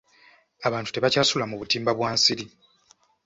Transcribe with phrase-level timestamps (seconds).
[0.67, 2.45] Abantu tebakyasula mu butimba bwa nsiri.